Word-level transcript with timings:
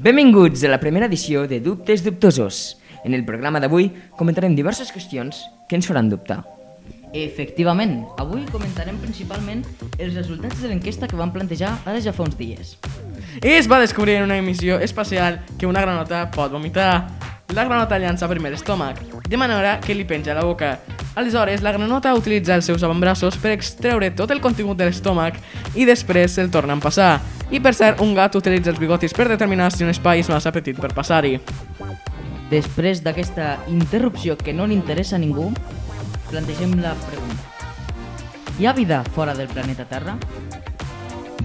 Benvinguts 0.00 0.62
a 0.62 0.68
la 0.70 0.78
primera 0.78 1.06
edició 1.06 1.48
de 1.50 1.58
Dubtes 1.58 2.04
Dubtosos. 2.04 2.78
En 3.02 3.14
el 3.18 3.24
programa 3.26 3.58
d'avui 3.58 3.88
comentarem 4.14 4.54
diverses 4.54 4.92
qüestions 4.94 5.40
que 5.66 5.74
ens 5.74 5.88
faran 5.90 6.06
dubtar. 6.06 6.44
Efectivament, 7.10 8.04
avui 8.22 8.44
comentarem 8.46 8.94
principalment 9.02 9.64
els 9.98 10.14
resultats 10.14 10.62
de 10.62 10.70
l'enquesta 10.70 11.10
que 11.10 11.18
van 11.18 11.34
plantejar 11.34 11.72
ara 11.82 11.98
ja 11.98 12.14
fa 12.14 12.22
uns 12.28 12.38
dies. 12.38 12.76
Es 13.42 13.66
va 13.66 13.82
descobrir 13.82 14.20
en 14.20 14.28
una 14.28 14.38
emissió 14.38 14.78
espacial 14.78 15.40
que 15.58 15.66
una 15.66 15.82
granota 15.82 16.28
pot 16.30 16.54
vomitar. 16.54 17.17
La 17.54 17.64
granota 17.64 17.96
llança 17.96 18.28
primer 18.28 18.50
l'estómac, 18.52 18.98
de 19.24 19.38
manera 19.40 19.78
que 19.80 19.94
li 19.96 20.04
penja 20.04 20.34
a 20.34 20.36
la 20.36 20.44
boca. 20.44 20.74
Aleshores, 21.16 21.62
la 21.64 21.72
granota 21.72 22.12
utilitza 22.14 22.58
els 22.58 22.66
seus 22.68 22.82
avantbraços 22.84 23.38
per 23.40 23.54
extreure 23.54 24.10
tot 24.12 24.34
el 24.34 24.42
contingut 24.44 24.76
de 24.76 24.84
l'estómac 24.84 25.38
i 25.72 25.86
després 25.88 26.36
se'l 26.36 26.52
torna 26.52 26.76
a 26.76 26.82
passar. 26.82 27.22
I 27.50 27.62
per 27.64 27.72
cert, 27.72 28.02
un 28.04 28.12
gat 28.14 28.36
utilitza 28.36 28.68
els 28.74 28.78
bigotis 28.78 29.16
per 29.16 29.30
determinar 29.32 29.70
si 29.72 29.86
un 29.86 29.94
espai 29.94 30.20
és 30.20 30.28
massa 30.28 30.52
petit 30.52 30.76
per 30.76 30.92
passar-hi. 30.92 31.38
Després 32.52 33.00
d'aquesta 33.00 33.56
interrupció 33.72 34.36
que 34.36 34.52
no 34.52 34.68
li 34.68 34.76
interessa 34.76 35.16
a 35.16 35.24
ningú, 35.24 35.48
plantegem 36.28 36.76
la 36.84 36.92
pregunta. 37.08 37.72
Hi 38.58 38.68
ha 38.68 38.76
vida 38.76 39.00
fora 39.16 39.32
del 39.32 39.48
planeta 39.48 39.88
Terra? 39.88 40.18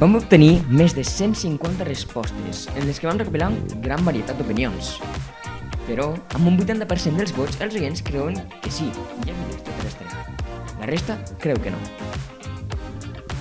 Vam 0.00 0.16
obtenir 0.16 0.62
més 0.72 0.96
de 0.96 1.04
150 1.04 1.84
respostes, 1.84 2.70
en 2.72 2.88
les 2.88 2.96
que 2.96 3.10
vam 3.10 3.20
recopilar 3.20 3.52
gran 3.84 4.00
varietat 4.06 4.40
d'opinions. 4.40 4.94
Però, 5.90 6.12
amb 6.38 6.46
un 6.46 6.54
80% 6.62 7.18
dels 7.18 7.32
vots, 7.34 7.56
els 7.64 7.74
oients 7.74 8.02
creuen 8.06 8.36
que 8.62 8.70
sí, 8.70 8.86
hi 8.86 9.32
ha 9.32 9.34
vida 9.34 9.56
extraterrestre. 9.56 10.06
La 10.78 10.86
resta 10.86 11.16
creu 11.42 11.58
que 11.58 11.72
no. 11.74 11.80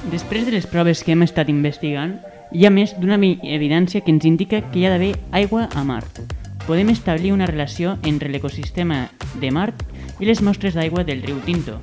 Després 0.10 0.48
de 0.48 0.56
les 0.56 0.66
proves 0.66 1.04
que 1.06 1.14
hem 1.14 1.22
estat 1.28 1.52
investigant, 1.54 2.16
hi 2.52 2.66
ha 2.66 2.72
més 2.74 2.96
d'una 2.98 3.20
vi- 3.22 3.38
evidència 3.44 4.02
que 4.02 4.10
ens 4.10 4.26
indica 4.26 4.64
que 4.72 4.80
hi 4.82 4.88
ha 4.88 4.94
d'haver 4.96 5.12
aigua 5.32 5.68
a 5.78 5.84
Mart. 5.86 6.24
Podem 6.66 6.90
establir 6.90 7.34
una 7.34 7.46
relació 7.46 7.98
entre 8.04 8.30
l'ecosistema 8.34 9.10
de 9.42 9.52
Mart 9.54 9.84
i 10.20 10.26
les 10.26 10.42
mostres 10.42 10.74
d'aigua 10.74 11.04
del 11.06 11.22
riu 11.22 11.38
Tinto. 11.46 11.78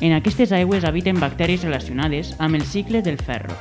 En 0.00 0.12
aquestes 0.12 0.52
aigües 0.52 0.84
habiten 0.84 1.18
bacteris 1.18 1.64
relacionades 1.64 2.36
amb 2.38 2.54
el 2.54 2.62
cicle 2.62 3.02
del 3.02 3.18
ferro. 3.18 3.54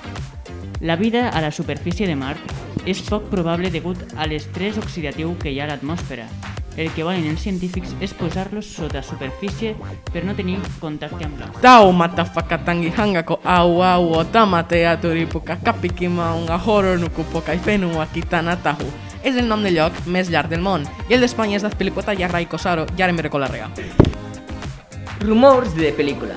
La 0.82 0.96
vida 0.96 1.30
a 1.30 1.42
la 1.42 1.50
superfície 1.52 2.06
de 2.06 2.16
Mart 2.16 2.42
és 2.86 3.02
poc 3.10 3.26
probable 3.32 3.72
degut 3.74 3.98
a 4.16 4.28
l'estrès 4.30 4.78
oxidatiu 4.78 5.34
que 5.42 5.50
hi 5.52 5.60
ha 5.60 5.66
a 5.66 5.74
l'atmosfera. 5.74 6.28
El 6.76 6.90
que 6.92 7.06
volen 7.08 7.24
els 7.30 7.40
científics 7.40 7.94
és 8.04 8.12
posar-los 8.14 8.68
sota 8.68 9.00
superfície 9.04 9.72
per 10.12 10.26
no 10.28 10.36
tenir 10.36 10.58
contacte 10.82 11.24
amb 11.24 11.40
l'aigua. 11.40 11.62
Tau 11.64 11.92
matafaka 11.96 12.60
tangi 12.68 12.92
hangako 12.92 13.40
au 13.44 13.80
au 13.82 14.12
o 14.20 14.26
tamate 14.26 14.84
aturipuka 14.88 15.56
kapikima 15.64 16.34
unga 16.36 16.60
horror 16.60 17.00
nukupo 17.00 17.42
kaifenu 17.42 18.02
akitana 18.02 18.58
tahu. 18.58 18.92
És 19.24 19.40
el 19.40 19.48
nom 19.48 19.64
del 19.64 19.80
lloc 19.80 20.04
més 20.06 20.30
llarg 20.30 20.52
del 20.52 20.62
món 20.62 20.84
i 21.10 21.16
el 21.16 21.24
d'Espanya 21.24 21.56
és 21.58 21.64
d'Azpilicueta 21.64 22.14
Yarra 22.14 22.44
i 22.44 22.46
Kosaro 22.46 22.86
Yaremere 22.98 23.32
Larrega. 23.32 23.72
Rumors 25.24 25.74
de 25.74 25.96
pel·lícula. 25.96 26.36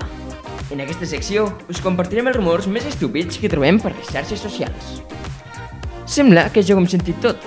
En 0.71 0.81
aquesta 0.81 1.05
secció 1.05 1.51
us 1.69 1.83
compartirem 1.83 2.29
els 2.29 2.37
rumors 2.37 2.67
més 2.71 2.87
estúpids 2.87 3.37
que 3.43 3.51
trobem 3.51 3.81
per 3.83 3.93
les 3.97 4.07
xarxes 4.07 4.41
socials. 4.41 5.18
Sembla 6.09 6.47
que 6.49 6.63
ja 6.65 6.73
ho 6.73 6.79
hem 6.81 6.87
sentit 6.89 7.19
tot, 7.21 7.43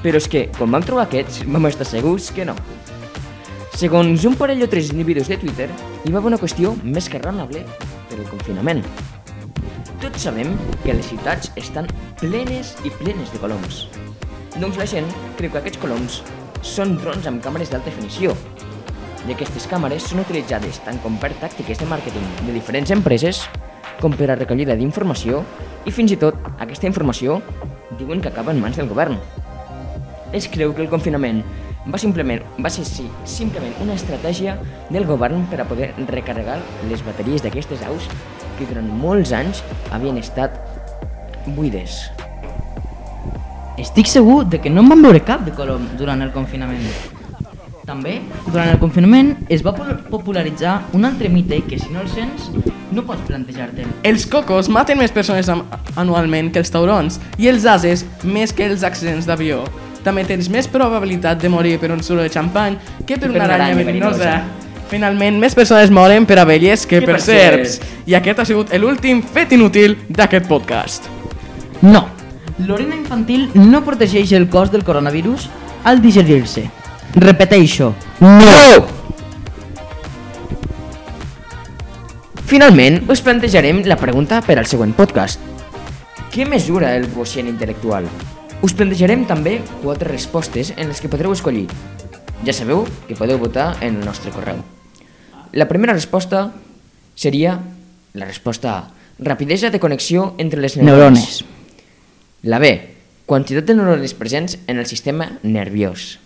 però 0.00 0.16
és 0.16 0.26
que, 0.32 0.46
quan 0.56 0.70
vam 0.72 0.84
trobar 0.84 1.04
aquests, 1.04 1.42
vam 1.52 1.68
estar 1.68 1.84
segurs 1.84 2.30
que 2.32 2.46
no. 2.48 2.54
Segons 3.76 4.24
un 4.24 4.38
parell 4.40 4.64
o 4.64 4.68
tres 4.72 4.88
individus 4.88 5.28
de 5.28 5.36
Twitter, 5.36 5.66
hi 5.68 6.14
va 6.14 6.22
haver 6.22 6.30
una 6.30 6.38
qüestió 6.40 6.72
més 6.80 7.10
que 7.12 7.20
raonable 7.20 7.60
per 8.08 8.16
el 8.16 8.24
confinament. 8.30 8.80
Tots 10.00 10.24
sabem 10.24 10.56
que 10.80 10.96
les 10.96 11.10
ciutats 11.12 11.52
estan 11.60 11.92
plenes 12.22 12.72
i 12.88 12.94
plenes 13.02 13.34
de 13.34 13.42
coloms. 13.42 13.84
Doncs 14.56 14.80
la 14.80 14.88
gent 14.88 15.12
creu 15.36 15.52
que 15.52 15.60
aquests 15.60 15.82
coloms 15.84 16.22
són 16.64 16.96
drons 17.02 17.28
amb 17.28 17.44
càmeres 17.44 17.68
d'alta 17.68 17.92
definició, 17.92 18.32
i 19.28 19.34
aquestes 19.36 19.68
càmeres 19.68 20.08
són 20.08 20.24
utilitzades 20.24 20.80
tant 20.88 21.04
com 21.04 21.20
per 21.20 21.34
tàctiques 21.42 21.84
de 21.84 21.92
màrqueting 21.92 22.26
de 22.46 22.56
diferents 22.56 22.96
empreses 22.96 23.44
com 24.00 24.14
per 24.16 24.30
a 24.30 24.36
recollida 24.36 24.76
d'informació 24.76 25.42
i 25.86 25.92
fins 25.94 26.12
i 26.12 26.18
tot 26.20 26.36
aquesta 26.58 26.88
informació 26.88 27.40
diuen 27.98 28.20
que 28.20 28.28
acaba 28.32 28.52
en 28.52 28.60
mans 28.60 28.76
del 28.76 28.88
govern. 28.90 29.18
Es 30.32 30.48
creu 30.52 30.74
que 30.74 30.82
el 30.84 30.90
confinament 30.92 31.42
va 31.86 31.98
simplement 32.02 32.42
va 32.58 32.70
ser 32.72 32.84
sí, 32.84 33.06
simplement 33.24 33.74
una 33.82 33.94
estratègia 33.94 34.56
del 34.90 35.06
govern 35.06 35.44
per 35.50 35.60
a 35.62 35.68
poder 35.68 35.92
recarregar 36.10 36.58
les 36.90 37.04
bateries 37.06 37.44
d'aquestes 37.44 37.84
aus 37.86 38.08
que 38.58 38.66
durant 38.66 38.88
molts 39.02 39.32
anys 39.36 39.62
havien 39.94 40.18
estat 40.18 40.56
buides. 41.54 42.00
Estic 43.78 44.08
segur 44.08 44.42
de 44.48 44.58
que 44.58 44.72
no 44.72 44.82
en 44.82 44.90
vam 44.90 45.04
veure 45.04 45.22
cap 45.22 45.44
de 45.46 45.52
colom 45.54 45.84
durant 46.00 46.24
el 46.24 46.32
confinament. 46.34 46.88
També, 47.86 48.16
durant 48.50 48.66
el 48.72 48.80
confinament 48.82 49.28
es 49.46 49.60
va 49.62 49.70
popularitzar 50.10 50.80
un 50.98 51.06
altre 51.06 51.28
mite 51.30 51.60
que 51.68 51.76
si 51.78 51.92
no 51.94 52.00
el 52.02 52.08
sents, 52.10 52.48
no 52.90 53.04
pots 53.06 53.22
plantejar-te'l. 53.28 53.92
Els 54.10 54.24
cocos 54.26 54.66
maten 54.74 54.98
més 54.98 55.12
persones 55.14 55.46
anualment 55.94 56.48
que 56.50 56.58
els 56.58 56.72
taurons 56.74 57.20
i 57.38 57.46
els 57.46 57.62
ases 57.70 58.02
més 58.26 58.50
que 58.50 58.66
els 58.66 58.82
accidents 58.82 59.28
d'avió. 59.28 59.60
També 60.02 60.24
tens 60.26 60.48
més 60.50 60.66
probabilitat 60.66 61.38
de 61.38 61.50
morir 61.52 61.76
per 61.78 61.92
un 61.94 62.02
suro 62.02 62.24
de 62.26 62.32
xampany 62.34 62.74
que 63.06 63.20
per 63.22 63.30
una 63.30 63.46
aranya 63.46 63.76
verinosa. 63.78 64.32
Finalment, 64.90 65.38
més 65.42 65.54
persones 65.54 65.90
moren 65.90 66.26
per 66.26 66.40
abelles 66.42 66.82
que, 66.86 66.98
Que 66.98 67.06
per 67.06 67.20
per 67.20 67.22
serps. 67.22 67.76
I 68.06 68.16
aquest 68.18 68.42
ha 68.42 68.46
sigut 68.50 68.74
l'últim 68.82 69.22
fet 69.22 69.54
inútil 69.54 69.94
d'aquest 70.08 70.50
podcast. 70.50 71.06
No, 71.86 72.02
l'orina 72.66 72.98
infantil 72.98 73.46
no 73.54 73.84
protegeix 73.86 74.34
el 74.34 74.48
cos 74.50 74.74
del 74.74 74.82
coronavirus 74.82 75.46
al 75.84 76.02
digerir-se. 76.02 76.66
Repeteixo, 77.14 77.94
No! 78.20 78.86
Finalment, 82.46 83.02
us 83.10 83.22
plantejarem 83.26 83.82
la 83.88 83.96
pregunta 83.98 84.38
per 84.44 84.54
al 84.60 84.68
següent 84.70 84.92
podcast. 84.94 85.40
Què 86.30 86.46
mesura 86.46 86.92
el 86.94 87.08
quocient 87.10 87.48
intel·lectual? 87.50 88.06
Us 88.62 88.74
plantejarem 88.76 89.24
també 89.26 89.58
quatre 89.82 90.08
respostes 90.12 90.70
en 90.76 90.92
les 90.92 91.00
que 91.02 91.10
podreu 91.10 91.34
escollir. 91.34 91.66
Ja 92.46 92.54
sabeu 92.54 92.84
que 93.08 93.16
podeu 93.18 93.40
votar 93.42 93.74
en 93.80 93.98
el 93.98 94.04
nostre 94.06 94.30
correu. 94.30 94.60
La 95.52 95.66
primera 95.66 95.96
resposta 95.96 96.52
seria 97.14 97.58
la 98.14 98.26
resposta 98.28 98.76
A. 98.76 98.90
Rapidesa 99.18 99.70
de 99.70 99.80
connexió 99.80 100.34
entre 100.38 100.60
les 100.60 100.76
neurones. 100.76 101.42
neurones. 101.42 101.44
La 102.42 102.58
B. 102.58 102.94
Quantitat 103.26 103.64
de 103.64 103.74
neurones 103.74 104.14
presents 104.14 104.58
en 104.68 104.78
el 104.78 104.86
sistema 104.86 105.38
nerviós. 105.42 106.20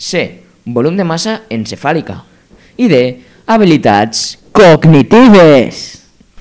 C. 0.00 0.40
Volum 0.64 0.96
de 0.96 1.04
massa 1.04 1.42
encefàlica. 1.52 2.22
I 2.80 2.88
D. 2.88 3.00
Habilitats 3.46 4.38
cognitives. 4.56 5.99